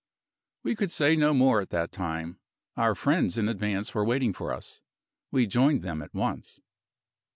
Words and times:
We 0.63 0.75
could 0.75 0.91
say 0.91 1.15
no 1.15 1.31
more 1.31 1.61
at 1.61 1.69
that 1.69 1.91
time. 1.91 2.39
Our 2.75 2.95
friends 2.95 3.37
in 3.37 3.47
advance 3.47 3.93
were 3.93 4.03
waiting 4.03 4.33
for 4.33 4.51
us. 4.51 4.79
We 5.29 5.45
joined 5.45 5.83
them 5.83 6.01
at 6.01 6.11
once. 6.15 6.59